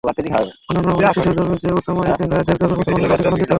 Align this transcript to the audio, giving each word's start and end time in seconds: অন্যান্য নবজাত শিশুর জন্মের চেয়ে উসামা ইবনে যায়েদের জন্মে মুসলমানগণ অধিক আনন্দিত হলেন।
অন্যান্য 0.03 0.87
নবজাত 0.89 1.11
শিশুর 1.15 1.35
জন্মের 1.37 1.59
চেয়ে 1.61 1.77
উসামা 1.79 2.01
ইবনে 2.09 2.25
যায়েদের 2.31 2.57
জন্মে 2.59 2.75
মুসলমানগণ 2.79 3.13
অধিক 3.15 3.27
আনন্দিত 3.27 3.29
হলেন। 3.31 3.49